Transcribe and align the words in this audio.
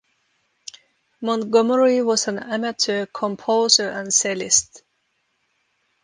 Montgomerie 1.21 2.01
was 2.03 2.27
an 2.27 2.39
amateur 2.39 3.05
composer 3.05 3.87
and 3.91 4.11
cellist. 4.11 4.81